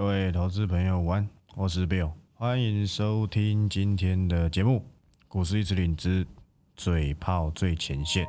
[0.00, 4.78] 各位投资朋友，午安，我是 Bill，欢迎收听今天的节目
[5.28, 6.26] 《股市一直领之
[6.74, 8.26] 嘴炮最前线》。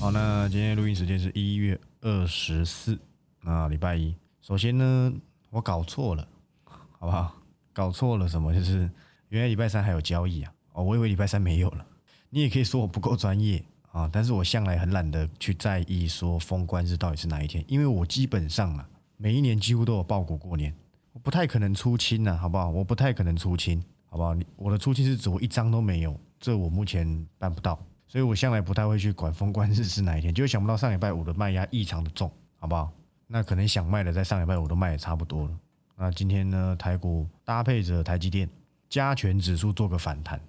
[0.00, 2.98] 好，那今天录音时间是一月二十四，
[3.42, 4.16] 那礼拜一。
[4.40, 5.12] 首先呢，
[5.50, 6.26] 我搞错了，
[6.64, 7.34] 好不好？
[7.74, 8.54] 搞错了什么？
[8.54, 8.90] 就是
[9.28, 10.50] 原来礼拜三还有交易啊。
[10.72, 11.86] 哦，我以为礼拜三没有了。
[12.30, 20.74] 你也可以说我不够专业啊，但是我向来很懒得去在意说封关日到底是哪一天，因为我基本上啊，每一年几乎都有报股过年，
[21.12, 22.70] 我不太可能出清呐，好不好？
[22.70, 24.34] 我不太可能出清，好不好？
[24.56, 27.78] 我的出清是指我一张都没有，这我目前办不到，
[28.08, 32.90] 所以我向来不太会去管封关日是哪一天，就想不到上礼拜五的卖压异常的重，好不好？
[33.26, 35.58] 那可能想卖的在上礼拜五都卖的差不多了，
[35.98, 38.48] 那今天呢，台股搭配着台积电
[38.88, 40.40] 加权指数做个反弹。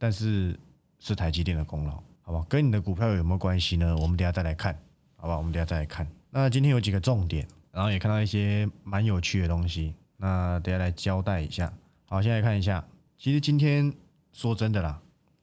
[0.00, 0.58] 但是
[0.98, 2.46] 是台积电的功劳，好吧？
[2.48, 3.94] 跟你的股票有没有关系呢？
[3.98, 4.74] 我们等下再来看，
[5.16, 5.36] 好吧？
[5.36, 6.10] 我们等下再来看。
[6.30, 11.70] 那今天有几个重点，然后也看到一些蛮有趣的东西，那等下来交代一下。
[12.06, 12.82] 好，先来看一下。
[13.18, 13.92] 其实今天
[14.32, 14.98] 说真的啦，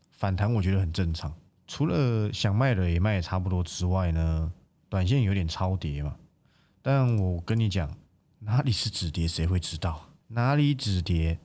[0.09, 1.31] 反弹我觉得很正常，
[1.67, 4.52] 除了想卖的也卖的差不多之外呢，
[4.89, 6.16] 短线有点超跌嘛。
[6.81, 7.95] 但我跟你讲，
[8.39, 10.09] 哪里是止跌，谁会知道？
[10.30, 11.38] 哪里止跌，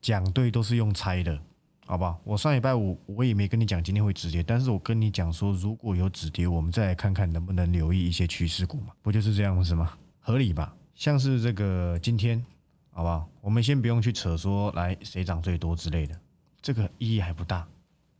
[0.00, 1.40] 讲对都是用猜的。
[1.88, 9.96] 好吧，我上礼拜五我也没跟你讲今天会止跌，但是我跟你讲说如果有止跌，我们再来看看能不能留意一些趋势股嘛，不就是这样子吗？
[10.18, 10.74] 合理吧？
[10.96, 12.44] 像是这个今天，
[12.90, 13.28] 好不好？
[13.40, 16.20] 我们先不用去扯说来谁涨最多之类的，
[16.60, 17.60] 这个意义还不大，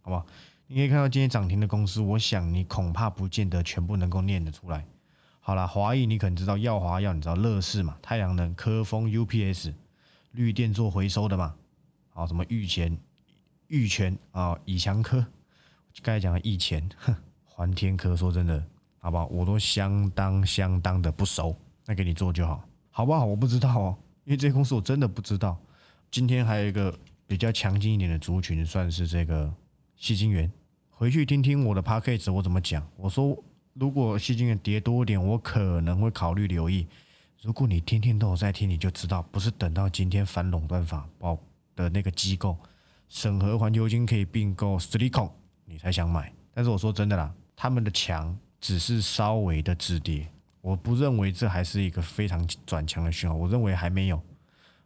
[0.01, 0.25] 好不好？
[0.69, 4.87] 你可以看到今天涨停的公司，我想你恐怕不见得全部能够念得出来。
[5.41, 7.97] 好了，华谊你可能知道耀华耀，你知道乐视嘛？
[8.01, 9.75] 太阳能、科丰、UPS、
[10.31, 11.57] 绿电做回收的嘛？
[12.11, 12.97] 好，什么御前？
[13.69, 15.25] 玉泉啊，以强科，
[16.03, 16.89] 刚才讲的易钱，
[17.45, 18.63] 还天科，说真的，
[18.99, 19.27] 好不好？
[19.27, 23.25] 我都相当相当的不熟，那给你做就好，好不好？
[23.25, 25.57] 我不知道哦，因为这些公司我真的不知道。
[26.11, 29.53] 今天还有一个比较强劲一点的族群，算是这个
[29.97, 30.51] 细金元。
[30.91, 32.87] 回去听听我的 p a c k a g e 我怎么讲。
[32.97, 33.37] 我说，
[33.75, 36.87] 如果细金元跌多一点，我可能会考虑留意。
[37.43, 41.39] 如果你天天都有在听，你就知道，不是等到今天反垄断法报
[41.75, 42.57] 的那个机构。
[43.09, 45.31] 审核环球金可以并购 s t i c o n
[45.65, 46.33] 你才想买。
[46.53, 50.27] 但是我说真的啦，他们的强只是稍微的止跌，
[50.61, 53.37] 我不认为这还是一个非常转强的讯号。
[53.37, 54.17] 我认为还没有，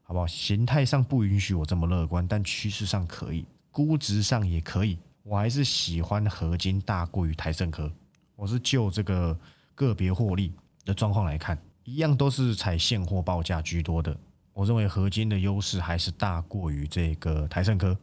[0.02, 0.26] 好不好？
[0.26, 4.98] 形态上不允许我这么乐观，但趋势上可以，估值上也可以。
[5.22, 7.90] 我还是喜欢合金大过于台盛科。
[8.36, 9.38] 我是就这个
[9.74, 10.52] 个别获利
[10.84, 14.16] 的状况来看，一样都是采现货报价居多的。
[14.52, 17.96] 我认为合金的优势还是大过于这个台盛科。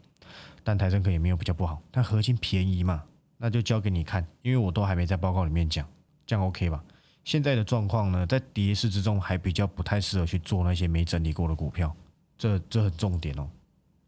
[0.68, 3.02] 但台升科也没有比较不好，但合金便宜嘛，
[3.38, 5.88] 那就交给你看，因为我都还没在报告里面讲，
[6.26, 6.84] 这样 OK 吧？
[7.24, 11.96] 现在的状况呢，在跌势之中还比较不太适合去做那些没整理过的股票，
[12.38, 13.50] 这这很重点哦，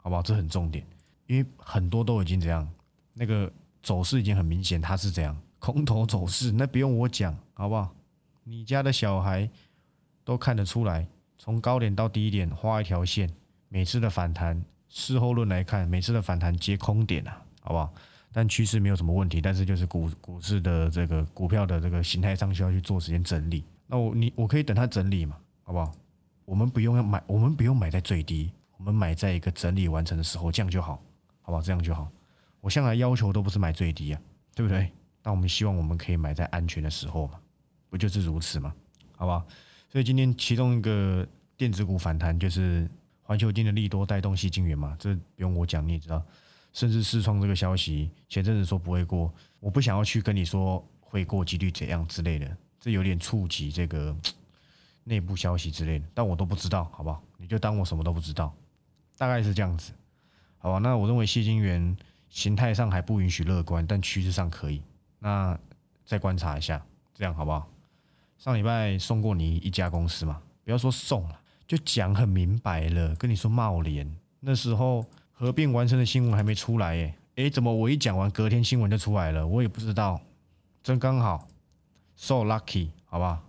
[0.02, 0.20] 好不好？
[0.20, 0.86] 这很重点，
[1.28, 2.70] 因为很多都已经这样，
[3.14, 3.50] 那个
[3.82, 7.90] 走势已经很明显，它是这样空头走势，那不用我讲，好不好？
[8.44, 9.48] 你家的小孩
[10.26, 11.06] 都看得出来，
[11.38, 13.30] 从高点到低点画一条线，
[13.70, 14.62] 每次的反弹。
[14.90, 17.94] 事后论来看，每次的反弹皆空点啊，好不好？
[18.32, 23.64] 但趋势没有什么问题，但是就是股股市的这个股票的这个形态上需要去做时间整理。
[23.86, 25.92] 那我你我可以等它整理嘛，好不好？
[26.44, 31.02] 我们不用要买，我们不用买在最低，我们买在一个整理完成的时候，这样就好，
[31.40, 31.62] 好不好？
[31.62, 32.10] 这样就好。
[32.60, 34.20] 我向来要求都不是买最低啊，
[34.54, 34.90] 对不对？
[35.22, 37.38] 但我们希望我们可以买在安全的时候嘛，
[37.88, 38.74] 不就是如此吗？
[39.16, 39.46] 好不好？
[39.88, 42.88] 所以今天其中一个电子股反弹就是。
[43.30, 46.20] 环球金的利多带动细晶圆嘛，这不用我讲你也知道。
[46.72, 54.12] 甚至视创这个消息，前阵子说不会过，我不想要去跟你说会过几率怎样之类的，这有点触及这个
[55.04, 57.22] 内部消息之类的，但我都不知道，好不好？
[57.36, 58.52] 你就当我什么都不知道，
[59.16, 59.92] 大概是这样子，
[60.58, 60.78] 好吧？
[60.78, 61.96] 那我认为细晶圆
[62.30, 64.82] 形态上还不允许乐观，但趋势上可以。
[65.20, 65.56] 那
[66.04, 66.84] 再观察一下，
[67.14, 67.70] 这样好不好？
[68.38, 71.39] 上礼拜送过你一家公司嘛，不要说送了。
[71.70, 79.46] 就讲很明白了，跟你说茂联那时候合并完成的新闻还没出来耶，诶，怎么我一讲完隔天新闻就出来了？
[79.46, 80.20] 我也不知道，
[80.82, 81.46] 真刚好
[82.16, 83.44] ，so lucky，好吧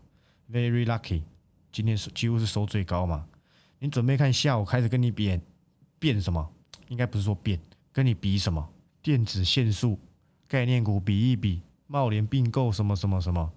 [0.51, 1.23] ，very lucky，
[1.71, 3.25] 今天几乎是收最高嘛。
[3.79, 5.41] 你准备看下午开始跟你比
[5.97, 6.47] 变什么？
[6.89, 7.59] 应该不是说变，
[7.91, 8.69] 跟你比什么？
[9.01, 9.97] 电子线束
[10.47, 13.51] 概念股比一比，茂联并购什么什么什么，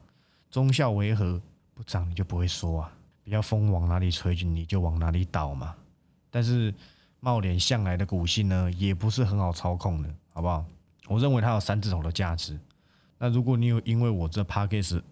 [0.51, 1.39] 中效维和
[1.75, 2.91] 不涨你就不会说啊？
[3.25, 5.75] 比较风往哪里吹，你就往哪里倒嘛。
[6.31, 6.73] 但是
[7.21, 10.65] 茂联向来的股性呢，也不是很好操控的，好不好？
[11.09, 12.59] 我认为它有三字头的价值。
[13.19, 15.03] 那如果你有因为我这 p a c k a g e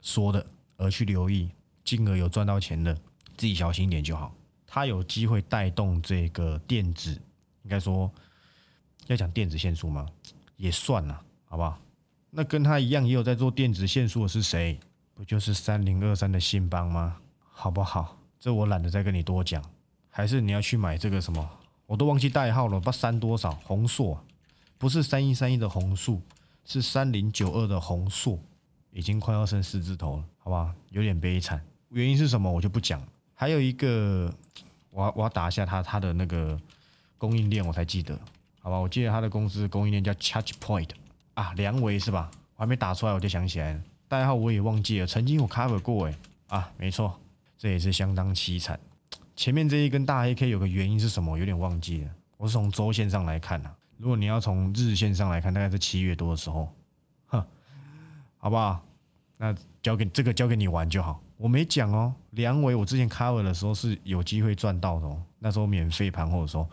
[0.00, 0.46] 说的
[0.76, 1.50] 而去留意，
[1.84, 2.94] 金额有赚到钱的，
[3.36, 4.32] 自己小心一点就好。
[4.66, 7.12] 它有机会带动这个电子，
[7.62, 8.10] 应该说
[9.06, 10.06] 要讲电子线束吗？
[10.56, 11.78] 也算了，好不好？
[12.30, 14.78] 那跟他一样也有在做电子线束的是谁？
[15.14, 17.16] 不就是三零二三的信邦吗？
[17.60, 18.16] 好不好？
[18.38, 19.60] 这我懒得再跟你多讲。
[20.08, 21.50] 还是你要去买这个什么？
[21.86, 23.50] 我都忘记代号了，不知道三多少？
[23.64, 24.16] 红硕，
[24.78, 26.22] 不是三一三一的红树，
[26.64, 28.38] 是三零九二的红硕，
[28.92, 30.72] 已经快要剩四字头了，好吧？
[30.90, 31.60] 有点悲惨。
[31.88, 32.48] 原因是什么？
[32.48, 33.02] 我就不讲。
[33.34, 34.32] 还有一个，
[34.90, 36.56] 我要我要打一下他他的那个
[37.18, 38.16] 供应链，我才记得，
[38.60, 38.78] 好吧？
[38.78, 40.90] 我记得他的公司供应链叫 Charge Point
[41.34, 42.30] 啊，梁维是吧？
[42.54, 46.14] 我还没打出来，我就想起来了，代号我也忘记了，曾经我 cover 过哎
[46.46, 47.18] 啊，没错，
[47.58, 48.78] 这也是相当凄惨。
[49.36, 51.36] 前面这一根大黑 K 有个原因是什么？
[51.36, 52.10] 有点忘记了。
[52.36, 53.70] 我是从周线上来看呐。
[53.96, 56.72] 如果你要从日线上来看，大概是七月多的时候，
[57.26, 57.44] 哼，
[58.36, 58.80] 好不好？
[59.36, 61.20] 那交给这个交给你玩就好。
[61.36, 65.20] 我没讲哦，梁伟我之前 cover 的时候是有机会赚到的哦。
[65.40, 66.68] 那时候免费盘或者说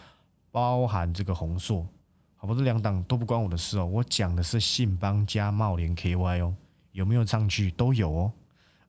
[0.52, 1.88] 包含这个红硕，
[2.36, 2.54] 好不？
[2.54, 3.86] 这两档都不关我的事哦。
[3.86, 6.56] 我讲的是信邦加茂联 KY 哦，
[6.92, 8.32] 有没有上去都有哦。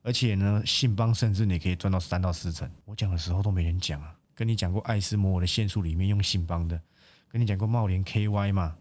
[0.07, 2.65] 而且呢，信邦甚至你可以赚到三到四成。
[2.85, 6.81] 我讲的时候都没人讲啊，跟你讲过爱斯摩尔的线束里面用信邦的，
[7.27, 8.73] 跟你讲过茂联 KY 嘛，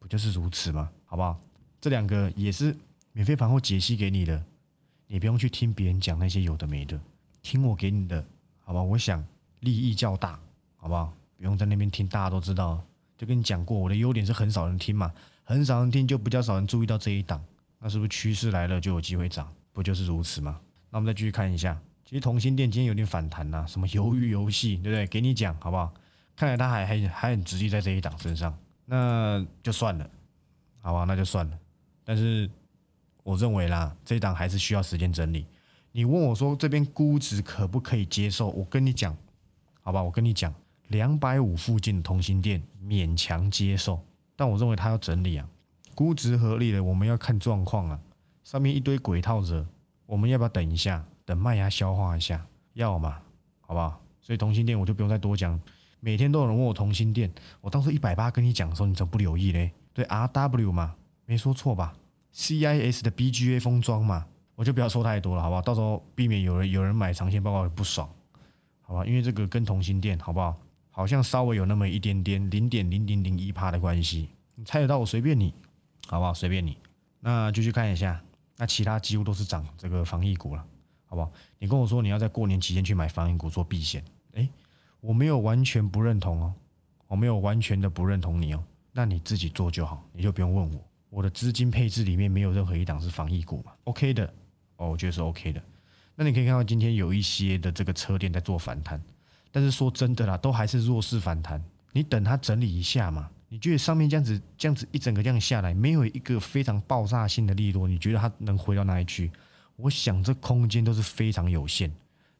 [0.00, 0.90] 不就是如此吗？
[1.04, 1.40] 好不好？
[1.80, 2.76] 这两个也是
[3.12, 4.44] 免费盘后解析给你的，
[5.06, 7.00] 你不用去听别人讲那些有的没的，
[7.42, 8.26] 听我给你的，
[8.58, 8.82] 好吧？
[8.82, 9.24] 我想
[9.60, 10.36] 利益较大，
[10.78, 11.14] 好不好？
[11.36, 12.84] 不用在那边听，大家都知道，
[13.16, 15.14] 就跟你讲过，我的优点是很少人听嘛，
[15.44, 17.40] 很少人听就比较少人注意到这一档，
[17.78, 19.48] 那是不是趋势来了就有机会涨？
[19.76, 20.58] 不就是如此吗？
[20.88, 25.06] 那我们再继续看一下，其实同心店今天有点反弹呐，什么鱿鱼游戏，对不对？
[25.06, 25.92] 给你讲好不好？
[26.34, 28.56] 看来他还还还很直接在这一档身上，
[28.86, 30.08] 那就算了，
[30.80, 31.04] 好吧？
[31.04, 31.58] 那就算了。
[32.04, 32.48] 但是
[33.22, 35.46] 我认为啦，这一档还是需要时间整理。
[35.92, 38.48] 你问我说这边估值可不可以接受？
[38.48, 39.14] 我跟你讲，
[39.82, 40.02] 好吧？
[40.02, 40.54] 我跟你讲，
[40.88, 44.00] 两百五附近的同心店勉强接受，
[44.36, 45.46] 但我认为它要整理啊，
[45.94, 48.00] 估值合理的，我们要看状况啊。
[48.46, 49.66] 上面一堆鬼套着，
[50.06, 52.46] 我们要不要等一下，等麦芽消化一下？
[52.74, 53.20] 要嘛，
[53.60, 54.00] 好不好？
[54.20, 55.60] 所以同心店我就不用再多讲。
[55.98, 57.28] 每天都有人问我同心店，
[57.60, 59.72] 我当初一百八跟你讲的时候，你怎么不留意嘞？
[59.92, 60.94] 对，R W 嘛，
[61.24, 61.92] 没说错吧
[62.30, 65.60] ？C I S 的 B G A 封装嘛，我就不要说太多了，好不好？
[65.60, 68.08] 到时候避免有人有人买长线报告不爽，
[68.80, 69.04] 好吧？
[69.04, 70.56] 因为这个跟同心店好不好？
[70.92, 75.52] 好像稍微有那么一点点零点零零零一趴的关系，你猜得到我随便你，
[76.06, 76.32] 好不好？
[76.32, 76.78] 随便你，
[77.18, 78.22] 那就去看一下。
[78.56, 80.64] 那其他几乎都是涨这个防疫股了，
[81.06, 81.30] 好不好？
[81.58, 84.48] 你跟我说你要在过年期间去买防疫股做避险，诶，
[85.00, 86.54] 我没有完全不认同哦，
[87.06, 90.80] 我没有完全的不认同你哦，那你自己做就好，你就不用问我。
[91.10, 94.26] 我的资金配置里面没有任何一档是防疫股嘛？OK 的，
[94.76, 95.62] 哦，我觉得是 OK 的。
[96.14, 99.00] 那你可以看到今天有一些的这个车店在做反弹，
[99.52, 101.62] 但是说真的啦，都还是弱势反弹，
[101.92, 103.30] 你等它整理一下嘛。
[103.48, 109.30] 你觉得上面这样子、这样子一整个这样下来，没有一个非常爆炸性的利多，你觉得它能回到哪里去？
[109.76, 111.92] 我想这空间都是非常有限。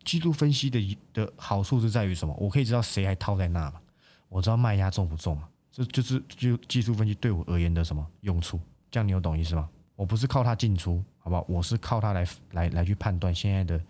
[0.04, 2.34] 技术分析的的好处是在于什么？
[2.38, 3.80] 我可以知道谁还套在那嘛？
[4.28, 5.48] 我知道卖压重不重嘛？
[5.70, 8.58] 这就是就技术分析对我而言的什么用处？
[8.90, 9.68] 这样你有懂意思吗？
[9.94, 11.44] 我不是靠它进出，好不好？
[11.48, 13.80] 我是靠它来来来去判断现在的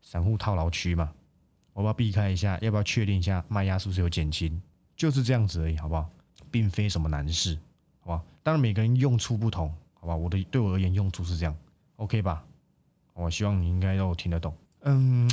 [0.00, 1.12] 散户套牢区嘛？
[1.72, 4.60] 我要避开一下，要不要确定一下卖压是不是有减轻？
[4.96, 6.08] 就是这样子而已，好不好？
[6.52, 7.58] 并非什么难事，
[8.00, 8.22] 好吧？
[8.42, 10.14] 当然每个人用处不同，好吧？
[10.14, 11.56] 我的对我而言用处是这样
[11.96, 12.44] ，OK 吧？
[13.14, 14.54] 我希望你应该都听得懂。
[14.82, 15.28] 嗯，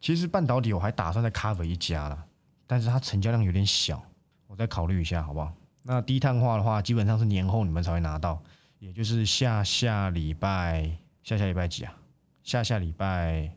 [0.00, 2.24] 其实半导体我还打算再 cover 一家了，
[2.66, 4.02] 但是它成交量有点小，
[4.46, 5.52] 我再考虑一下，好不好？
[5.82, 8.42] 那低碳化的话，基本上是年后你们才会拿到，
[8.78, 10.90] 也就是下下礼拜，
[11.22, 11.96] 下下礼拜几啊？
[12.42, 13.50] 下下礼拜，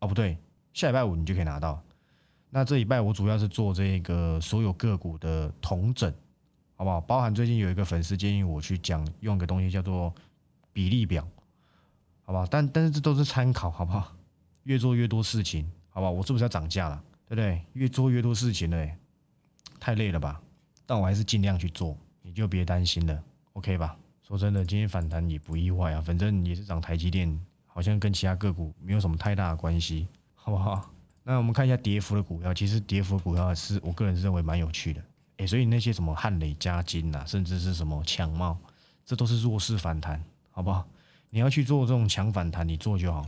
[0.00, 0.36] 哦不对，
[0.72, 1.82] 下礼拜五你就可以拿到。
[2.50, 6.12] 那这礼拜我主要是做这个所有个股的同整。
[6.82, 7.00] 好不好？
[7.02, 10.12] 包含最近有一个粉丝建议我去讲，用个东西叫做
[10.72, 11.24] 比例表，
[12.24, 12.44] 好不好？
[12.44, 14.12] 但但是这都是参考，好不好？
[14.64, 16.10] 越做越多事情，好不好？
[16.10, 17.00] 我是不是要涨价了？
[17.28, 17.64] 对不对？
[17.74, 18.88] 越做越多事情了，
[19.78, 20.42] 太累了吧？
[20.84, 23.22] 但我还是尽量去做，你就别担心了
[23.52, 23.96] ，OK 吧？
[24.26, 30.90] 说真的，今天反弹也不意外啊，反正也是涨台积电，好像跟其他个股没有什么太大的关系，好不好？
[31.22, 35.00] 那我们看一下跌幅的股票，其实跌幅的股票是我个人是认为蛮有趣的。
[35.46, 38.56] 所以那些什么汉磊、嘉金呐，甚至是什么强茂，
[39.04, 40.86] 这都是弱势反弹，好不好？
[41.30, 43.26] 你要去做这种强反弹，你做就好。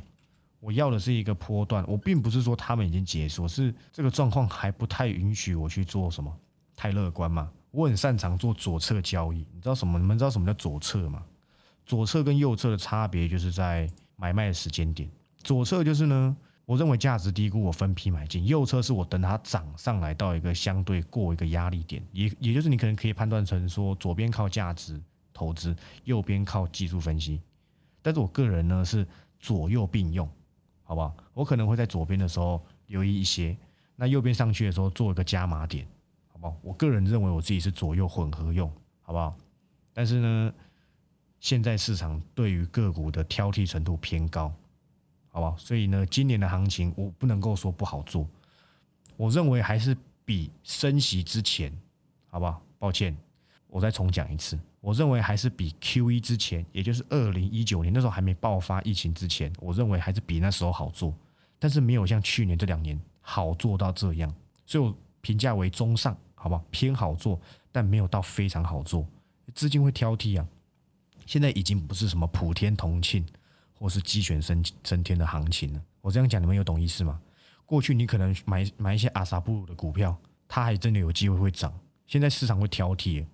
[0.61, 6.35] 我要的是一个波段，我并不是说他们已经结束，是这个状况还不太允许我去做什么
[6.77, 7.51] 太乐观嘛。
[7.71, 9.39] 我很擅长做左侧交易。
[9.53, 9.99] 你知道什么？
[9.99, 11.23] 你们知道什么叫左侧吗？
[11.85, 15.11] 左侧跟右侧的差别就是在买卖的时间点。
[15.43, 24.99] 左侧就是呢，我认为价值低估，我分批买进；右侧是我等它涨上来到一个相对过一个压力点，也也就是你可能可以判断成说，左边靠价值
[25.33, 27.41] 投资，右边靠技术分析。
[28.01, 29.07] 但是我个人呢是
[29.39, 30.27] 左右并用，
[30.83, 31.15] 好不好？
[31.35, 33.57] 我可能会在左边的时候留意一些，
[33.97, 35.87] 那右边上去的时候做一个加码点，
[36.29, 36.57] 好不好？
[36.63, 38.71] 我个人认为我自己是左右混合用，
[39.03, 39.37] 好不好？
[39.93, 40.55] 但是呢，
[41.41, 44.51] 现在市场对于个股的挑剔程度偏高，
[45.35, 45.57] 好不好？
[45.57, 48.25] 所以呢，今年的行情我不能够说不好做，
[49.17, 51.77] 我认为还是比升息之前，
[52.31, 52.63] 好不好？
[52.79, 53.17] 抱歉，
[53.67, 54.57] 我再重讲一次。
[54.81, 61.13] 我认为还是比 Q 一之前，也就是二零一九年那时候还没爆发疫情之前，我认为还是比那时候好做，
[61.59, 64.33] 但是没有像去年这两年好做到这样，
[64.65, 66.65] 所以我评价为中上，好不好？
[66.71, 67.41] 偏好做，
[67.73, 69.05] 但没有到非常好做，
[69.53, 70.47] 资金会挑剔啊。
[71.27, 73.27] 现在已经不是什么普天同庆
[73.79, 75.83] 或是鸡犬升升天的行情呢。
[76.01, 77.21] 我这样讲，你们有懂意思吗？
[77.67, 80.17] 过去你可能买买一些阿萨布鲁的股票，
[80.47, 81.73] 它还真的有机会会涨，
[82.07, 83.25] 现在市场会挑剔。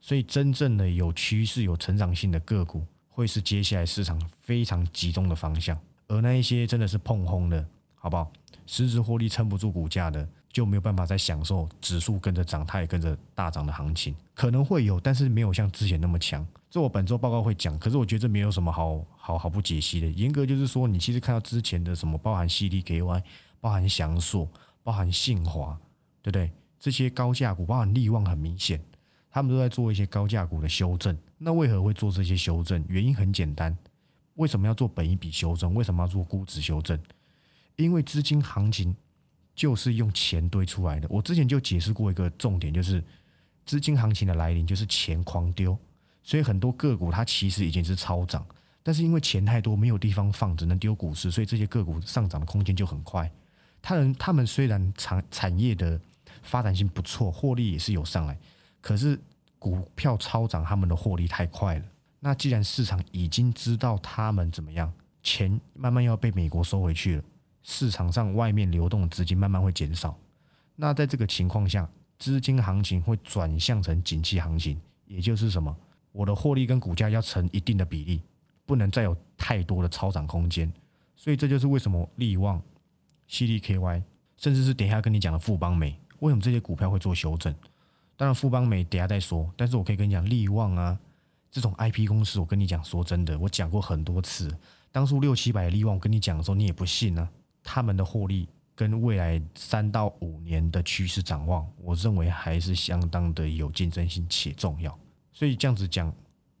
[0.00, 5.78] 所以，真正的有趋势、有成长性的个股，会是接下来市场非常集中的方向。
[6.08, 8.30] 而那一些真的是碰轰的，好不好？
[8.66, 14.14] 实质获利撑不住股价的，就没有办法再享受指数跟着涨，它也跟着大涨的行情。
[14.34, 16.46] 可能会有，但是没有像之前那么强。
[16.72, 20.06] 这我本周报告会讲，可是我觉得这没有什么好好好不解析的。
[20.06, 23.22] 严格就是说，你其实看到之前的什么，包含 CDKY、
[23.60, 24.48] 包含翔硕、
[24.82, 25.78] 包含信华，
[26.22, 26.50] 对不对？
[26.80, 28.82] 这些高价股，包含利旺，很明显。
[29.30, 32.82] 他们都在做一些高价股的修正，那为何会做这些修正？
[32.88, 33.76] 原因很简单，
[34.36, 35.74] 为什么要做本一笔修正？
[35.74, 36.98] 为什么要做估值修正？
[37.76, 38.96] 因为资金行情
[39.54, 41.06] 就是用钱堆出来的。
[41.10, 43.04] 我之前就解释过一个重点，就是
[43.66, 45.78] 资金行情的来临就是钱狂丢，
[46.22, 48.46] 所以很多个股它其实已经是超涨，
[48.82, 53.30] 但是因为钱太多没有地方放，只能丢股市，所以这些个股上涨的空间就很快。
[53.80, 56.00] 他们他们虽然产产业的
[56.42, 58.38] 发展性不错，获利也是有上来。
[58.80, 59.18] 可是
[59.58, 61.84] 股票超涨，他们的获利太快了。
[62.20, 67.22] 那既然市场已经知道他们怎么样，钱慢慢要被美国收回去了，
[67.64, 70.16] 市场上外面流动的资金慢慢会减少。
[70.76, 71.88] 那在这个情况下，
[72.18, 75.76] 资金行情会转向成景气行情，也就是什么？
[76.12, 78.22] 我的获利跟股价要成一定的比例，
[78.64, 80.72] 不能再有太多的超涨空间。
[81.16, 82.62] 所以这就是为什么利旺、
[83.28, 84.02] CDKY，
[84.36, 87.54] 甚至是等一下跟你讲的富邦美，为什么这些股票会做修正？
[88.16, 89.50] 当然，富邦美等下再说。
[89.56, 90.98] 但是我可以跟你讲，利旺啊，
[91.50, 94.54] 这种 IP 公司，我跟你讲，说真的，我讲过很多次。
[94.90, 97.28] 当初六七百的利旺，我跟你讲的时候，你也不信呢。
[97.64, 104.96] 他们的获利跟未来三到五年的趋势展望，我认为还是相当的有竞争性且重要。
[105.32, 106.12] 所以这样子讲，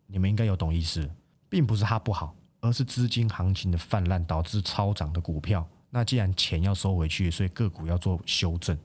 [0.06, 1.08] 你们应该有懂意思，
[1.48, 5.66] 并不是它不好，而是资金行情的泛滥导致超涨的股票。
[5.90, 8.76] 那既然钱要收回去，所以个股要做修正，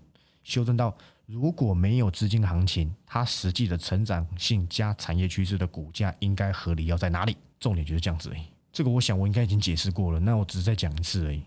[0.43, 0.95] 修正到。
[1.25, 7.35] 如果没有资金行情，它实际的成长性加产业趋势的股价应该合理要在哪里？
[7.59, 8.43] 重点就是这样子而已。
[8.71, 11.43] 这个我想我应该已经解释过了，那我只是再讲一次而已，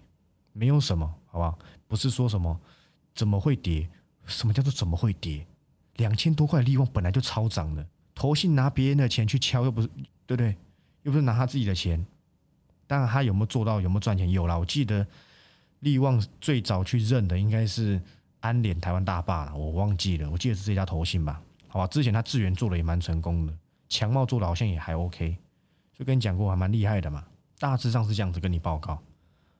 [0.52, 1.58] 没有什么，好不好？
[1.88, 2.60] 不是说什么
[3.14, 3.88] 怎么会跌？
[4.26, 5.46] 什么叫做怎么会跌？
[5.96, 7.86] 两千多块利润本来就超涨的，
[8.20, 9.88] 投信拿别人的钱去敲，又不是
[10.26, 10.54] 对不对？
[11.04, 12.04] 又不是拿他自己的钱。
[12.86, 14.30] 当然他有没有做到，有没有赚钱？
[14.30, 15.06] 有啦，我记得
[15.78, 17.98] 利旺最早去认的应该是。
[18.42, 21.42] 安联台湾大坝了，我忘记了，我记得是这家投信吧？
[21.68, 23.54] 好吧，之前他智源做的也蛮成功的，
[23.86, 25.36] 强茂做的好像也还 OK，
[25.92, 27.22] 就跟你讲过还蛮厉害的嘛。
[27.58, 28.98] 大致上是这样子跟你报告，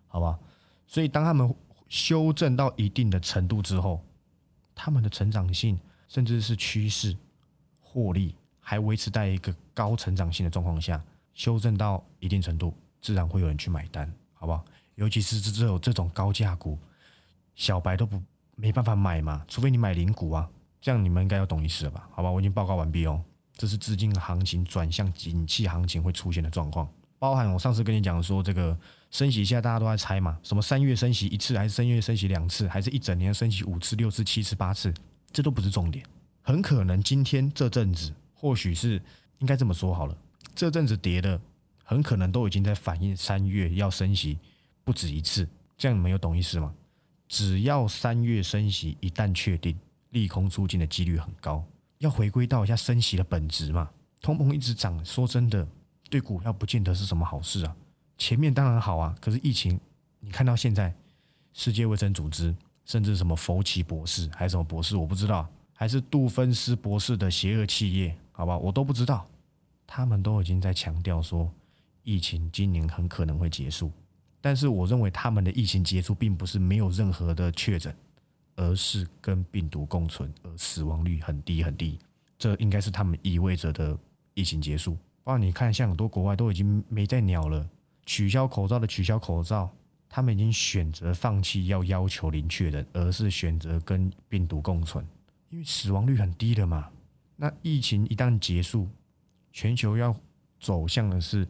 [0.07, 0.39] 好吧？
[0.87, 1.55] 所以当他们
[1.91, 4.03] 修正到一定的程度之后，
[4.75, 7.15] 他们的成长性甚至是趋势
[7.83, 8.35] 获利
[8.71, 11.03] 还维持在一个高成长性的状况下，
[11.35, 12.73] 修正到一定程度，
[13.03, 14.65] 自然会有人去买单，好不好？
[14.95, 16.79] 尤其是只有这种高价股，
[17.57, 18.23] 小白都不。
[18.55, 20.49] 没办法买嘛，除非你买零股啊，
[20.81, 22.09] 这样你们应该要懂意思了吧？
[22.13, 23.21] 好吧，我已经报告完毕哦。
[23.57, 28.79] 这是资金行情转向景气行情会出现的状况，包含我上次跟你讲说，这个
[29.11, 34.93] 升息现在大家都在猜嘛，什么三月升息一次，还是三月升息两次，还是一整年升息五次、六次、七次、八次，
[35.33, 36.05] 这都不是重点。
[36.43, 39.01] 很可能今天这阵子，或许是
[39.41, 40.17] 应该这么说好了，
[40.55, 41.39] 这阵子跌的，
[41.85, 44.39] 很可能都已经在反映三月要升息
[44.83, 46.73] 不止一次，这样你们有懂意思吗？
[47.29, 49.79] 只要三月升息一旦确定，
[50.09, 51.63] 利空出尽的几率很高。
[51.99, 53.91] 要回归到一下升息的本质嘛？
[54.23, 55.69] 通膨一直涨，说真的，
[56.09, 57.77] 对股票不见得是什么好事啊。
[58.17, 59.79] 前面当然好啊，可是疫情，
[60.19, 60.95] 你看到现在，
[61.53, 62.55] 世界卫生组织
[62.87, 69.27] 甚至什么佛奇博士还是什么博士，我不知道，还是杜芬斯博士的邪恶企业，好吧，我都不知道。
[69.87, 71.53] 他们都已经在强调说，
[72.05, 73.93] 疫情今年很可能会结束。
[74.41, 77.95] 但是我认为他们的疫情结束，并不是没有任何的确诊，
[78.57, 81.99] 而是跟病毒共存，而死亡率很低很低。
[82.39, 83.95] 这应该是他们意味着的
[84.33, 84.97] 疫情结束。
[85.23, 87.69] 不然你看，像很多国外都已经没在鸟了，
[88.07, 89.71] 取消口罩的取消口罩，
[90.09, 95.07] 他们已经选择放弃要要求零确诊，而是选择跟病毒共存，
[95.51, 96.89] 因为死亡率很低的嘛。
[97.43, 98.87] 那疫情一旦结束，
[99.51, 100.15] 全球要
[100.61, 101.49] 走向的是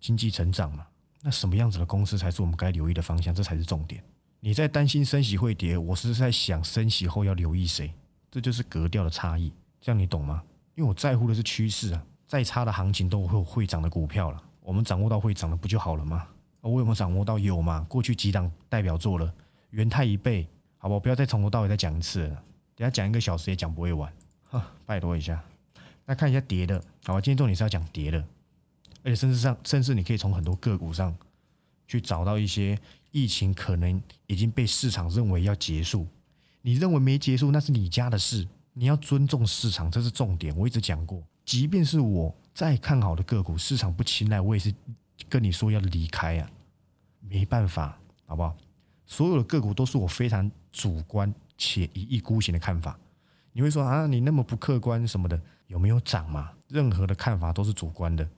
[0.00, 0.86] 经济成长嘛？
[1.20, 3.34] 那什么样子的公司才是我们该留意的方向？
[3.34, 4.02] 这才是重点。
[4.40, 7.92] 你在担心升息会跌，我是在想升息后要留意谁？
[8.30, 10.42] 这就是格调的差异，这样你懂吗？
[10.74, 14.42] 因为我在乎的是趋势啊，再差的行情都会有会涨的股票了。
[14.62, 16.26] 我们掌握到会涨的不就好了吗？
[16.62, 17.38] 我有没有掌握到？
[17.38, 17.80] 有嘛？
[17.90, 19.30] 过去几档代表作了，
[19.68, 21.00] 元泰一倍，好不好？
[21.00, 22.42] 不要再从头到尾再讲一次了，
[22.74, 24.10] 等下讲一个小时也讲不会完。
[24.58, 25.42] 哈，拜托一下。
[26.04, 28.24] 那看一下跌的，好，今天重点是要讲跌的。
[29.02, 31.16] 而且甚至上，甚至你可以从很多个股上
[31.86, 32.78] 去找到一些
[33.12, 36.06] 疫情可能已经被市场认为要结束，
[36.62, 40.56] 你认为没结束，那是你家的事，你要尊重市场，这是重点。
[40.56, 44.74] 我一直讲过，即便是我再看好的个股，市场不青睐，我也是
[45.28, 46.50] 跟你说要离开啊，
[47.20, 48.56] 没办法，好不好？
[49.06, 52.98] 所有的个股都是我非常主观且一意孤行的看法。
[53.56, 56.50] 你会说啊，你那么不客观什么的，有没有涨嘛？
[56.68, 58.28] 任何的看法都是主观的。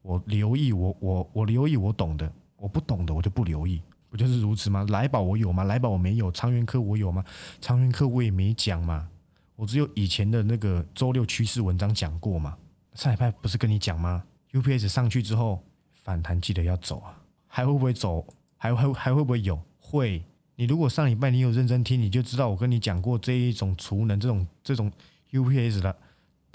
[0.00, 4.86] 我留意，我我我留意，我懂的，我不懂的我就不留意，不就是如此吗？
[4.88, 5.64] 来宝我有吗？
[5.64, 7.22] 来宝我没有，长源科我有吗？
[7.60, 9.06] 长源科我也没讲嘛，
[9.54, 12.56] 我只有以前的那个周六趋势文章讲过嘛。
[12.94, 17.14] 上礼拜不是跟你讲吗？UPS 上去之后反弹记得要走啊，
[17.46, 18.26] 还会不会走？
[18.56, 19.60] 还还还会不会有？
[19.78, 20.24] 会。
[20.56, 24.90] 你如果上礼拜你有认真听，你就知道我跟你讲过这一种储能这种这种
[25.30, 25.96] UPS 的。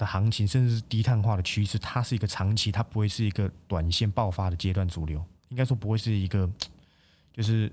[0.00, 5.22] 的行情，甚至是低碳化的趋势，它是一个长期，它不会是一个短线爆发的阶段主流。
[5.50, 6.50] 应该说不会是一个，
[7.34, 7.70] 就是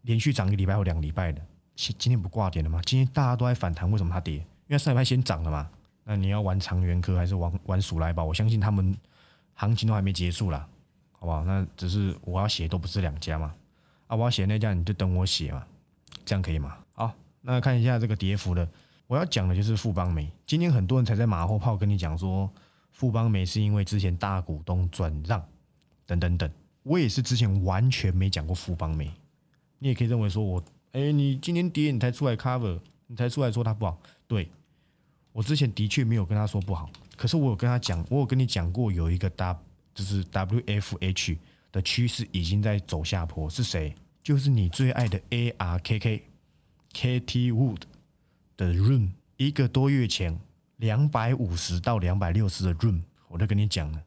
[0.00, 1.42] 连续涨一个礼拜或两个礼拜的。
[1.76, 2.80] 今今天不挂点了吗？
[2.86, 4.36] 今天大家都在反弹，为什么它跌？
[4.36, 5.68] 因为上礼拜先涨了嘛。
[6.04, 8.24] 那你要玩长源科还是玩玩鼠来宝？
[8.24, 8.96] 我相信他们
[9.52, 10.66] 行情都还没结束啦，
[11.12, 11.44] 好不好？
[11.44, 13.54] 那只是我要写都不是两家嘛。
[14.10, 15.64] 啊，我要写那家你就等我写嘛，
[16.24, 16.76] 这样可以吗？
[16.94, 18.68] 好，那看一下这个跌幅的。
[19.06, 20.28] 我要讲的就是富邦美。
[20.44, 22.50] 今天很多人才在马后炮跟你讲说，
[22.90, 25.40] 富邦美是因为之前大股东转让
[26.06, 26.50] 等等等。
[26.82, 29.12] 我也是之前完全没讲过富邦美。
[29.78, 33.96] 你也可以认为说我，哎，你今天跌你才出来 cover，你才出来说它不好。
[34.26, 34.50] 对
[35.30, 39.58] 我之前的确没有跟他说不好，可是我有跟他讲，我有跟你讲过有一个 W
[39.94, 41.38] 就是 WFH
[41.72, 43.48] 的趋势已经在走下坡。
[43.48, 43.94] 是谁？
[44.22, 46.22] 就是你最爱的 ARKK
[46.92, 47.82] KT Wood。
[48.56, 50.38] 的 room 一个多月前
[50.76, 54.02] 两百五十到两百六十的 room，我都跟你讲了。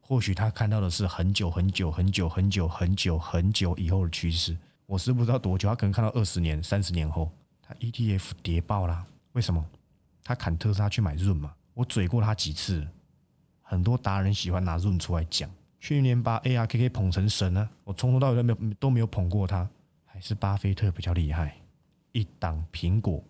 [0.00, 9.04] 或许他看到的是很久很久很久很久很久很久以后的趋势，我是不知道多久，他可能看到二十年、三十年后，他 ETF 跌爆啦。
[9.32, 9.62] 为什么？
[10.24, 11.52] 他砍特斯拉去买 room 嘛？
[11.74, 12.88] 我嘴过他几次，
[13.60, 15.50] 很多达人喜欢拿 room 出来讲。
[15.82, 19.68] 去年把 ARKK 捧成神呢，我从头到尾都没有都没有捧过他，
[20.06, 21.56] 还是巴菲特比较厉害，
[22.12, 23.20] 一档苹果。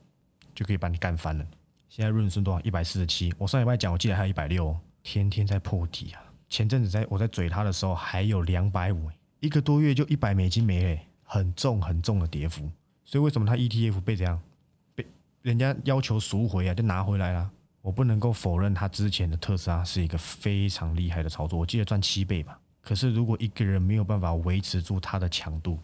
[0.55, 1.47] 就可以把你干翻了。
[1.89, 2.61] 现在润顺多少？
[2.61, 3.33] 一百四十七。
[3.39, 6.21] 我上礼拜讲，我记得还有一百六，天天在破底啊。
[6.51, 9.11] 前阵子在我在嘴他的时候，还有两百五，
[9.41, 12.71] 一个多月就一百美金没了，很重很重的跌幅。
[13.03, 14.39] 所以为什么他 ETF 被这样
[14.95, 15.07] 被
[15.41, 17.51] 人家要求赎回啊，就拿回来了？
[17.83, 22.59] 我不能够否认他之前的特斯拉是一个非常厉害的操作，我记得赚七倍吧。
[22.81, 25.79] 可是如果一个人没有办法维持住他的强度，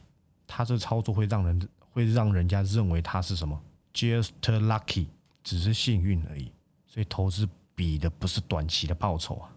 [0.46, 3.60] 他这操作会让人会让人家认为他是什么
[3.92, 5.06] ？Just lucky，
[5.42, 6.52] 只是幸运而已。
[6.86, 9.50] 所以投资比的不是短期的报酬啊，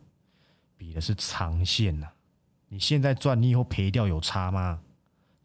[0.77, 2.07] 比的是长线呐。
[2.67, 4.79] 你现在赚，你以后赔掉有差吗？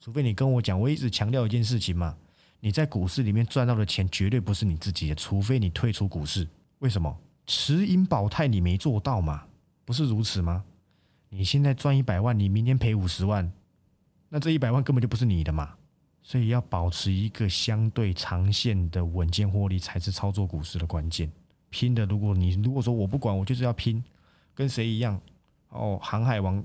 [0.00, 2.16] 除非你跟我讲，我一直强调一件事情嘛，
[2.60, 6.46] 你在股市里面赚到的钱绝对不是你自己的，除非你退出股市。
[6.78, 7.18] 为什么？
[7.46, 9.44] 持盈保泰你没做到嘛？
[9.84, 10.64] 不是如此吗？
[11.28, 13.52] 你现在赚一百万，你明天赔五十万，
[14.28, 15.74] 那这一百万根本就不是你的嘛。
[16.22, 21.30] 所以要保持一个相对长线的稳健获利，才是操作股市的关键。
[21.70, 24.02] 拼的，如果你如果说我不管，我就是要拼，
[24.52, 25.20] 跟谁一样？
[25.68, 26.64] 哦，航海王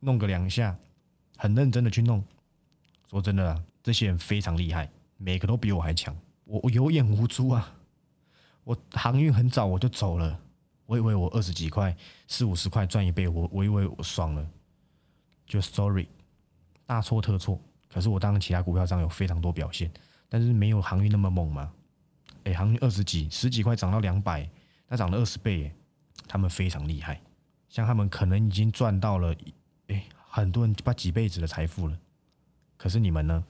[0.00, 0.74] 弄个两下，
[1.36, 2.24] 很认真的去弄。
[3.10, 6.16] 说真的，这些人非常厉害，每个都比我还强。
[6.44, 7.74] 我我有眼无珠啊！
[8.64, 10.38] 我航运很早我就走了，
[10.86, 11.94] 我以为我二十几块、
[12.26, 14.46] 四五十块赚一倍，我我以为我爽了，
[15.46, 16.08] 就 sorry，
[16.86, 17.60] 大错特错。
[17.88, 19.90] 可是我当其他股票上有非常多表现，
[20.28, 21.72] 但是没有航运那么猛嘛。
[22.44, 24.48] 哎，航运二十几、十几块涨到两百，
[24.88, 25.74] 那涨了二十倍耶，
[26.26, 27.20] 他们非常厉害。
[27.68, 29.34] 像他们可能已经赚到了，
[29.88, 31.98] 哎，很多人把几辈子的财富了。
[32.76, 33.44] 可是你们呢？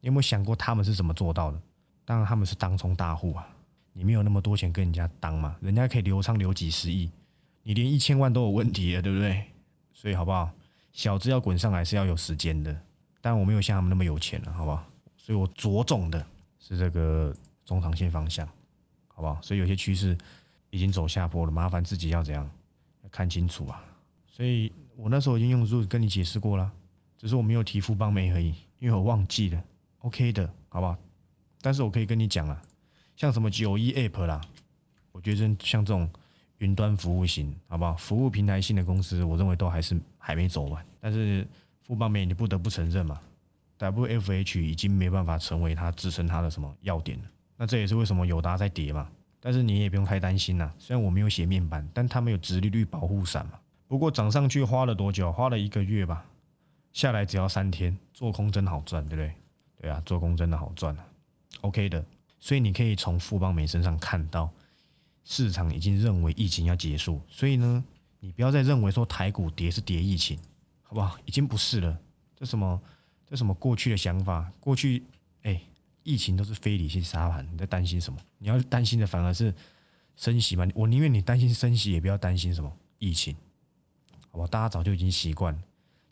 [0.00, 1.60] 有没有想过他们是怎么做到的？
[2.04, 3.48] 当然他们是当冲大户啊，
[3.96, 7.10] 你没有那么多钱跟人家当嘛，人家可以流畅流几十亿，
[7.62, 9.42] 你连一千万都有问题了，对不对？
[9.94, 10.50] 所以好不好？
[10.92, 12.78] 小资要滚上来是要有时间的，
[13.22, 14.84] 但我没有像他们那么有钱了，好不好？
[15.16, 16.26] 所以我着重的
[16.58, 18.46] 是这个中长线方向，
[19.08, 19.40] 好不好？
[19.40, 20.16] 所以有些趋势
[20.68, 22.46] 已经走下坡了，麻烦自己要怎样
[23.02, 23.82] 要看清楚啊！
[24.26, 26.70] 所以我那时候已经用入跟你解释过了，
[27.16, 29.64] 只是我没有提富邦美而已，因为我忘记了。
[30.00, 30.94] OK 的，好不好？
[31.62, 32.62] 但是我可以跟你讲啊，
[33.16, 34.40] 像什么九一 App 啦，
[35.10, 36.08] 我觉得像这种
[36.58, 37.94] 云端服务型，好不好？
[37.94, 40.84] 服务平台性的公司，我认为都还是还没走完。
[41.00, 41.46] 但是
[41.82, 43.20] 富邦美，你不得不承认嘛。
[43.78, 47.24] WFH 已经没办法成为它支撑它的什么要点了，
[47.56, 49.08] 那这也是为什么友达在跌嘛。
[49.38, 53.58] 但是你也不用太担心呐，虽然我没有写面板，但它没有直利率保护伞嘛。
[53.86, 55.30] 不过涨上去花了多久？
[55.30, 56.24] 花了一个月吧，
[56.92, 59.32] 下来只要三天，做空真好赚，对不对？
[59.80, 61.04] 对啊，做空真的好赚啊
[61.60, 62.04] ，OK 的。
[62.38, 64.50] 所以你可以从富邦美身上看到，
[65.24, 67.84] 市场已经认为疫情要结束，所以呢，
[68.20, 70.38] 你不要再认为说台股跌是跌疫情，
[70.82, 71.18] 好不好？
[71.24, 71.98] 已经不是了，
[72.36, 72.80] 这什么？
[73.28, 74.52] 这什么过去的想法？
[74.60, 75.02] 过去，
[75.42, 75.60] 哎，
[76.04, 78.18] 疫情都是非理性沙盘，你在担心什么？
[78.38, 79.52] 你要担心的反而是
[80.14, 80.64] 升息嘛。
[80.76, 83.34] 我宁愿你担心升息，也不要担心什么疫情，
[84.30, 84.46] 好吧？
[84.46, 85.60] 大家早就已经习惯了。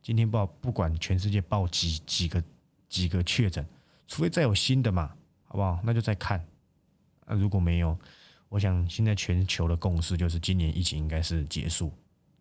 [0.03, 2.43] 今天报不管全世界报几几个
[2.89, 3.65] 几个确诊，
[4.09, 5.15] 除非再有新的嘛，
[5.55, 5.79] 好不好？
[5.85, 6.45] 那就再看。
[7.27, 7.97] 那如果没有，
[8.49, 11.93] 我想现在全球的共识就是今年疫情应该是结束。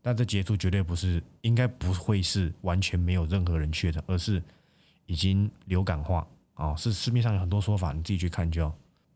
[0.02, 4.42] 但这结束绝对不是，应该不会是完全没有任何人确诊，而是。
[5.06, 8.76] 已经流感化啊，是市面上有很多说法，你自己去看就好，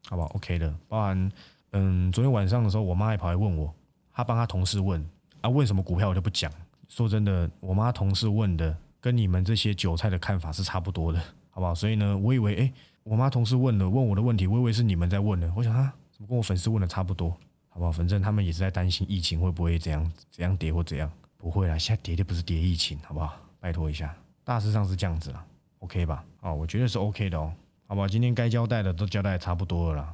[0.09, 0.71] 好不好？OK 的。
[0.89, 1.31] 包含
[1.71, 3.73] 嗯，昨天晚上的时候，我妈还跑来问我，
[4.11, 5.03] 她帮她同事问
[5.39, 6.51] 啊，问什么股票我就不讲。
[6.89, 11.19] 说真的，我妈同事问的跟你们这些韭菜的看法是差不多的，
[11.51, 11.73] 好不好？
[11.73, 12.73] 所以呢，我以为哎，
[13.09, 15.49] 我妈同事问了问我的问题，我以为是你们在问的。
[15.55, 17.29] 我想啊，怎么跟我粉丝问的差不多？
[17.69, 17.89] 好不好？
[17.89, 23.33] 反正他们也是在担心疫情会不会怎样怎样跌或怎样，不会啦，现在跌的不是跌疫情，好不好？
[23.61, 25.45] 拜托一下，大致上是这样子啦。
[25.79, 26.21] OK 吧？
[26.41, 27.53] 哦，我觉得是 OK 的哦。
[27.85, 30.13] 好吧，今天该交代的都交代差不多了啦。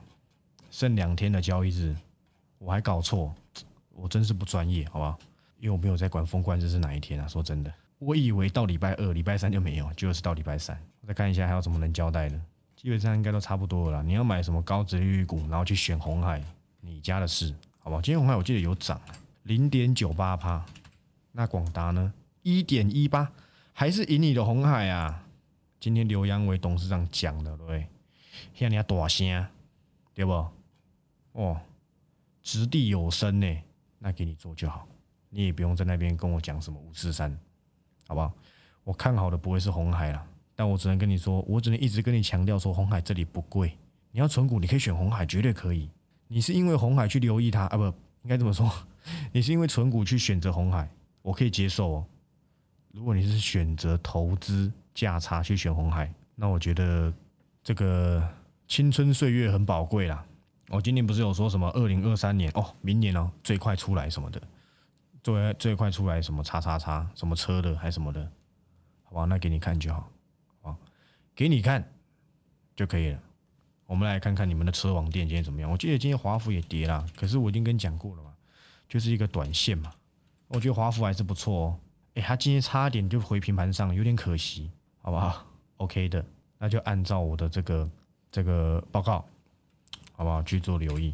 [0.69, 1.95] 剩两天的交易日，
[2.60, 3.34] 我还搞错，
[3.95, 5.17] 我真是不专业，好吧？
[5.58, 7.27] 因为我没有在管封关日是哪一天啊。
[7.27, 10.79] 说真的，我以为到礼拜二、礼拜三就没有，就是到礼拜三。
[11.01, 12.39] 我再看一下还有什么能交代的，
[12.83, 14.03] 基本上应该都差不多了。
[14.03, 16.43] 你要买什么高值率股，然后去选红海，
[16.81, 18.01] 你家的事，好不好？
[18.01, 18.99] 今天红海我记得有涨，
[19.43, 20.63] 零点九八趴。
[21.31, 22.13] 那广达呢？
[22.41, 23.31] 一点一八，
[23.71, 25.23] 还是赢你的红海啊？
[25.79, 27.87] 今天刘阳伟董事长讲的，对不对？
[28.53, 29.47] 像你要大声，
[30.13, 30.45] 对不？
[31.31, 31.61] 哦，
[32.41, 33.63] 掷地有声呢，
[33.97, 34.85] 那给你做就好，
[35.29, 37.39] 你也不用在那边跟我讲什么五四三，
[38.09, 38.33] 好不好？
[38.83, 43.77] 我看好的不会是红海了，但我只能跟你说，我只能一直跟你强调说，红海这里不贵，
[44.11, 45.89] 你要存股，你可以选红海，绝对可以。
[46.27, 47.77] 你是因为红海去留意它啊？
[47.77, 48.71] 不，应该这么说，
[49.31, 50.89] 你是因为存股去选择红海，
[51.21, 52.05] 我可以接受哦。
[52.91, 57.11] 如果你是选择投资，价差去选红海，那我觉得
[57.63, 58.23] 这个
[58.67, 60.23] 青春岁月很宝贵啦。
[60.69, 64.41] 我今年不是有说什么二零二三年哦，明年哦最快出来什么的，
[65.23, 68.31] 最最快出来什么叉叉叉什么车的还什么的，
[69.03, 70.09] 好吧，那给你看就，好，
[71.35, 71.83] 给你看
[72.75, 73.19] 就可以了。
[73.85, 75.69] 我们来看看你们的车网店今天怎么样？
[75.69, 78.33] 我记得今天华府也跌了，可是我已经跟你讲过了嘛，
[78.87, 79.91] 就是一个短线嘛。
[80.47, 81.79] 我觉得华府还是不错哦，
[82.15, 84.71] 诶，他今天差点就回平盘上，有点可惜。
[85.05, 85.45] 好不好
[85.77, 86.25] ？OK 的，
[86.57, 87.91] 那就按照我的这个
[88.31, 89.25] 这个报告，
[90.13, 90.41] 好不好？
[90.43, 91.13] 去做留意。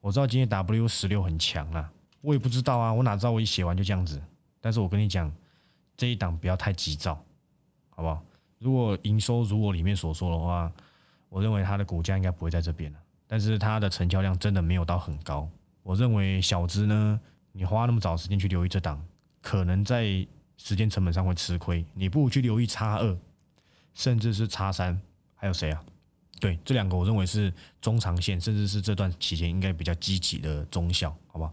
[0.00, 4.22] 我知道今天 W 十六很强啊，我也不知道啊，我哪知道我一写完就这样子。
[4.60, 5.28] 但是我跟你讲，
[5.96, 7.20] 这一档不要太急躁，
[7.90, 8.22] 好不好？
[8.58, 10.70] 如果营收如我里面所说的话，
[11.28, 12.98] 我认为它的股价应该不会在这边了。
[13.26, 15.48] 但是它的成交量真的没有到很高。
[15.82, 17.20] 我认为小资呢，
[17.52, 19.04] 你花那么早时间去留意这档，
[19.42, 20.26] 可能在。
[20.58, 23.18] 时间成本上会吃亏，你不如去留意叉二，
[23.92, 24.98] 甚至是叉三，
[25.34, 25.84] 还有谁啊？
[26.40, 31.52] 对，这两个我认为是中长线，甚至是这段期间应该比较积极的中效，好不好？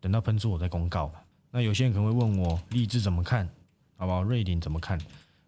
[0.00, 1.20] 等到喷出我再公告吧。
[1.50, 3.48] 那有些人可能会问我，励志怎么看？
[3.96, 4.22] 好不好？
[4.22, 4.96] 瑞鼎怎么看？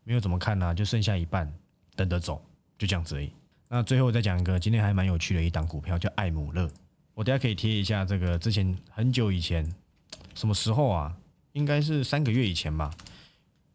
[0.08, 0.74] 没有怎么看呢？
[0.74, 1.52] 就剩下一半，
[1.94, 2.42] 等着走，
[2.78, 3.30] 就这样子而已。
[3.68, 6.66] 那最后再讲一个，今天还蛮有趣的一档股票，叫艾姆勒。
[7.12, 9.70] 我等下可以贴一下这个，之前很久以前，
[10.34, 11.14] 什么时候啊？
[11.52, 12.90] 应该是三个月以前吧，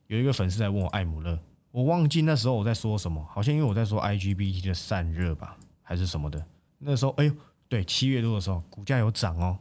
[0.08, 1.38] 有一个粉丝在问我艾姆勒，
[1.70, 6.44] 我忘记那时候我在说什么，好像因为我在说 IGBT 的散热吧，还是什么的。
[6.80, 7.36] 那时候，哎呦，
[7.70, 9.56] 对，七月多的时候，股价有涨哦。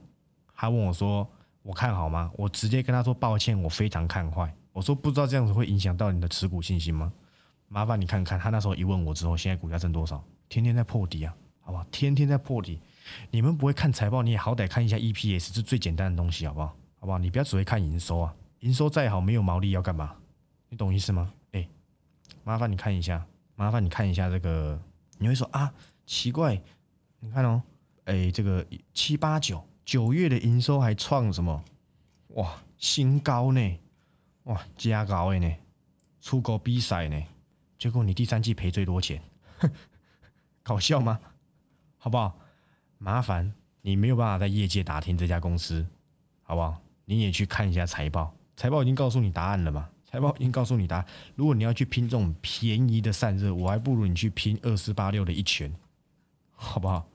[0.57, 1.29] 他问我说
[1.61, 7.13] ：“我看好吗？”我直接跟他说：“抱歉，我非常看坏。”我说：“不知道这样子会影响到你的持股信心吗？”
[7.69, 10.23] 麻烦你看看，他那时候一问我之后，现在股价挣多少？
[10.49, 11.85] 天天在破底啊，好不好？
[11.91, 12.79] 天天在破底。
[13.31, 16.67] 你们不会看财报，你也好歹看一下 EPS，是最简单的东西，好不好？
[17.01, 17.19] 好不好？
[17.19, 20.15] 你不要只会看营收啊，营收再好没有毛利要干嘛？
[20.69, 21.33] 你懂意思吗？
[21.53, 21.67] 哎，
[22.45, 23.25] 麻烦你看一下，
[23.57, 24.81] 麻烦你看一下这个，
[25.19, 25.73] 你会说啊，
[26.07, 26.61] 奇怪，
[27.21, 27.63] 你看哦，
[28.05, 31.65] 哎，这个七八九九月的营收还创什么？
[32.35, 33.79] 哇，新高呢？
[34.45, 35.55] 哇，加高的呢？
[36.21, 37.23] 出国比赛呢？
[37.79, 39.23] 结果你第三季赔最多钱，
[40.63, 41.19] 搞笑吗？
[41.97, 42.37] 好不好？
[42.99, 45.87] 麻烦你没有办法在业界打听这家公司，
[46.43, 46.81] 好不好？
[47.05, 49.89] 你也去看一下财报，财报已经告诉你答案了嘛？
[50.05, 51.07] 财报已经告诉你答案。
[51.35, 55.73] 如果你要去拼这种便宜的散热，我还不如你去拼二四八六的一拳，
[56.53, 57.09] 好不好？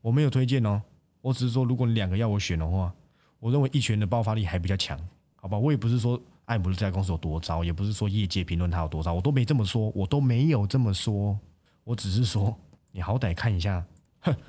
[0.00, 0.82] 我没有推荐哦，
[1.20, 2.94] 我只是说，如果你两个要我选的话，
[3.40, 4.98] 我认为一拳的爆发力还比较强，
[5.36, 5.58] 好吧？
[5.58, 11.38] 我也不是说艾姆勒这家公司有多糟，也不是说业界评论它有多糟，我都没这么说，我都没有这么说，
[11.84, 12.56] 我只是说，
[12.92, 13.84] 你好歹看一下，
[14.20, 14.34] 哼。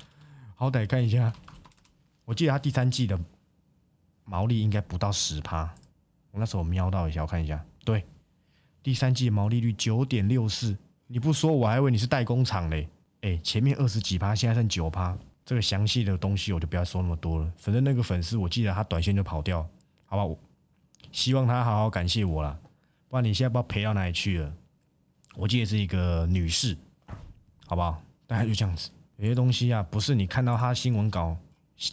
[0.58, 1.30] 好歹看一下，
[2.24, 3.20] 我记得他第三季的
[4.24, 5.64] 毛利应该不到十趴。
[6.30, 8.02] 我那时候瞄到一下，我看一下，对，
[8.82, 10.74] 第三季毛利率九点六四。
[11.06, 12.88] 你不说我还以为你是代工厂嘞。
[13.20, 15.14] 哎，前面二十几趴，现在剩九趴。
[15.44, 17.52] 这个详细的东西我就不要说那么多了。
[17.58, 19.60] 反正那个粉丝，我记得他短线就跑掉，
[20.06, 20.24] 好吧？
[20.24, 20.38] 我
[21.12, 22.58] 希望他好好感谢我啦，
[23.08, 24.52] 不然你现在不知道赔到哪里去了。
[25.34, 26.76] 我记得是一个女士，
[27.66, 28.02] 好不好？
[28.26, 28.90] 大概就这样子。
[29.16, 31.36] 有些东西啊，不是你看到他新闻稿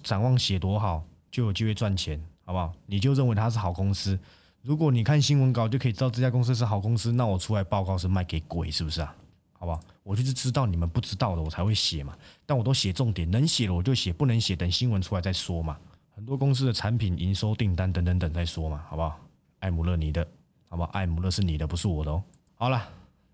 [0.04, 2.74] 展望写多好就有机会赚钱，好不好？
[2.86, 4.20] 你就认为他是好公司。
[4.62, 9.16] 如果你看新闻稿就可以知道这家公司是好公司，那我出来报告是卖给鬼，是不是啊？
[9.54, 9.80] 好不好？
[10.04, 12.18] 我就是知道你们不知道的，我才会写嘛。
[12.46, 15.78] 但我都写重点，能写的我就写，不能写等新闻出来再说嘛。
[16.16, 19.20] 很多公司的产品营收、订单等等等再说嘛，好不好？
[19.60, 20.28] 艾姆勒你的，
[20.70, 20.90] 好不好？
[20.90, 22.24] 艾姆勒是你的，不是我的哦。
[22.56, 22.88] 好了，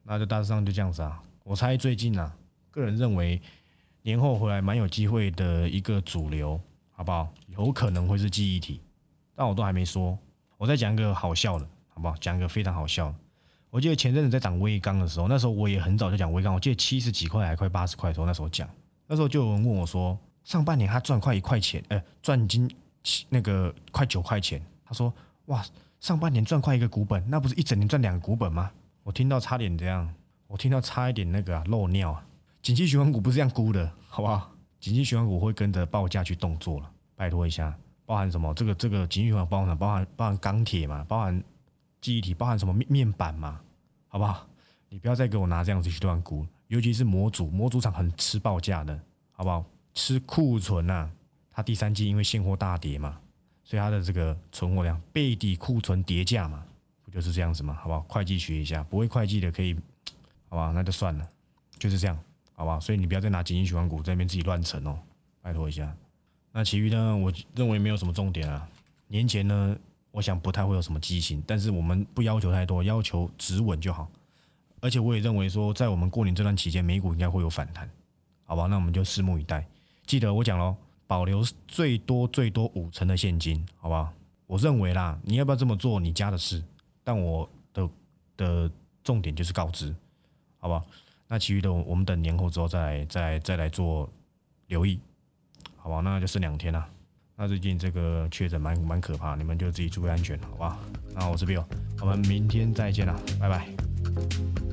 [0.03, 1.21] 那就大致上就这样子啊。
[1.43, 2.35] 我猜最近啊，
[2.71, 3.41] 个人认为。
[4.01, 6.59] 年后回来蛮有机会的一个主流，
[6.91, 7.27] 好不好？
[7.47, 8.79] 有可能会是记忆体，
[9.35, 10.17] 但我都还没说。
[10.57, 12.15] 我再讲一个好笑的，好不好？
[12.15, 13.13] 讲一个非常好笑。
[13.69, 16.53] 我记得前阵子在涨微钢的时候，那时候我也很早就讲微钢。
[16.53, 18.67] 我记得七十几块还快八十块的时候，那时候讲，
[19.05, 22.69] 那时候就有人问我说，上半年他赚快一块钱，呃，赚金
[23.29, 24.61] 那个快九块钱。
[24.85, 25.13] 他说，
[25.45, 25.63] 哇，
[25.99, 28.71] 上半年赚快一个股本，那不是一整年赚两个股本吗？
[29.03, 30.11] 我听到差点这样，
[30.47, 32.25] 我听到差一点那个漏尿啊。
[32.61, 34.51] 景气循环股不是这样估的，好不好？
[34.79, 37.73] 景气循环股会跟着报价去动作了，拜托一下。
[38.05, 38.51] 包含什么？
[38.55, 41.05] 这个这个景气循环包含包含包含钢铁嘛？
[41.07, 41.43] 包含
[42.01, 42.33] 记忆体？
[42.33, 43.61] 包含什么面面板嘛？
[44.07, 44.47] 好不好？
[44.89, 48.99] 你不要再给我拿这样子去乱估，尤其是模组，模组厂很吃报价的，
[49.31, 49.63] 好不好？
[49.93, 51.09] 吃库存呐，
[51.51, 53.19] 它第三季因为现货大跌嘛，
[53.63, 56.63] 所以它的这个存货量背底库存叠价嘛，
[57.03, 57.73] 不就是这样子嘛？
[57.73, 58.01] 好不好？
[58.01, 59.75] 会计学一下，不会会计的可以，
[60.47, 60.71] 好吧？
[60.73, 61.27] 那就算了，
[61.77, 62.17] 就是这样。
[62.53, 64.99] 好吧，所以你不要再拿景气循环股在那边自己乱沉哦，
[65.41, 65.95] 拜托一下。
[66.51, 68.67] 那其余呢，我认为没有什么重点啊。
[69.07, 69.77] 年前呢，
[70.11, 74.09] 我想不太会有什么畸形，但是我们不要求太多，要求止稳就好。
[74.81, 77.89] 而且我也认为说，在我们过年这段期间，美股应该会有反弹，
[78.43, 78.65] 好吧？
[78.67, 79.65] 那我们就拭目以待。
[80.09, 84.11] 记得我讲喽，保留最多最多五成的现金，好吧？
[84.47, 86.63] 我认为啦，你要不要这么做，你家的事。
[87.03, 87.87] 但我的
[88.35, 88.71] 的
[89.03, 89.95] 重点就是告知，
[90.57, 90.83] 好不好？
[91.27, 94.09] 那其余的，我们等年后之后再来，再再来做
[94.65, 94.99] 留意，
[95.75, 95.99] 好吧？
[95.99, 96.83] 那就剩两天了。
[97.35, 100.79] 那最近这个确诊蛮蛮可怕，你们就自己注意安全，好吧？
[101.13, 101.63] 那我是 Bill，
[102.01, 104.68] 我们明天再见了，拜拜。